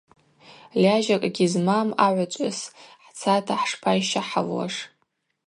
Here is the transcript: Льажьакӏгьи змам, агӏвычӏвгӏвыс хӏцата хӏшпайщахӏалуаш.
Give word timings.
Льажьакӏгьи 0.81 1.47
змам, 1.53 1.89
агӏвычӏвгӏвыс 2.05 2.59
хӏцата 3.03 3.55
хӏшпайщахӏалуаш. 3.61 4.75